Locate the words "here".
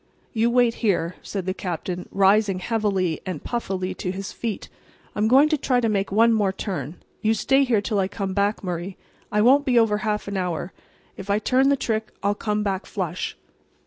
0.81-1.13, 7.63-7.81